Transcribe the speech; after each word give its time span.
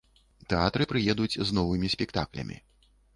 Тэатры 0.53 0.87
прыедуць 0.93 1.39
з 1.49 1.57
новымі 1.57 1.91
спектаклямі. 1.95 2.57